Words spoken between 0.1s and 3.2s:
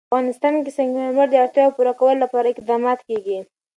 افغانستان کې د سنگ مرمر د اړتیاوو پوره کولو لپاره اقدامات